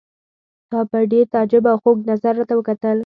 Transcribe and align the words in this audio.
تا 0.69 0.79
په 0.91 0.99
ډېر 1.11 1.25
تعجب 1.33 1.63
او 1.71 1.77
خوږ 1.83 1.97
نظر 2.11 2.33
راته 2.39 2.53
وکتل. 2.57 2.97